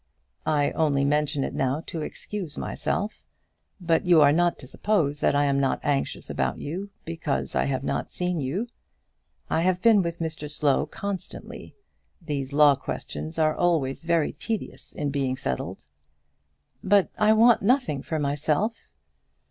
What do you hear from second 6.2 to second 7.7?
about you, because I